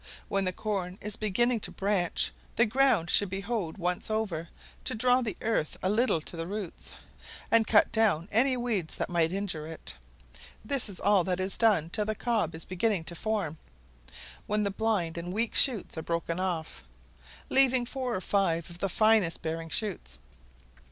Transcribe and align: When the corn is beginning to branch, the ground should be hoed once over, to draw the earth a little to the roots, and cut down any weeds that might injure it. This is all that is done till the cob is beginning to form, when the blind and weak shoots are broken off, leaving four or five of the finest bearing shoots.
When 0.29 0.45
the 0.45 0.51
corn 0.51 0.97
is 0.99 1.15
beginning 1.15 1.59
to 1.59 1.71
branch, 1.71 2.31
the 2.55 2.65
ground 2.65 3.11
should 3.11 3.29
be 3.29 3.41
hoed 3.41 3.77
once 3.77 4.09
over, 4.09 4.49
to 4.83 4.95
draw 4.95 5.21
the 5.21 5.37
earth 5.43 5.77
a 5.83 5.91
little 5.91 6.19
to 6.21 6.35
the 6.35 6.47
roots, 6.47 6.95
and 7.51 7.67
cut 7.67 7.91
down 7.91 8.27
any 8.31 8.57
weeds 8.57 8.95
that 8.97 9.11
might 9.11 9.31
injure 9.31 9.67
it. 9.67 9.93
This 10.65 10.89
is 10.89 10.99
all 10.99 11.23
that 11.25 11.39
is 11.39 11.55
done 11.55 11.91
till 11.91 12.05
the 12.05 12.15
cob 12.15 12.55
is 12.55 12.65
beginning 12.65 13.03
to 13.03 13.15
form, 13.15 13.59
when 14.47 14.63
the 14.63 14.71
blind 14.71 15.19
and 15.19 15.31
weak 15.31 15.53
shoots 15.53 15.95
are 15.99 16.01
broken 16.01 16.39
off, 16.39 16.83
leaving 17.51 17.85
four 17.85 18.15
or 18.15 18.21
five 18.21 18.71
of 18.71 18.79
the 18.79 18.89
finest 18.89 19.43
bearing 19.43 19.69
shoots. 19.69 20.17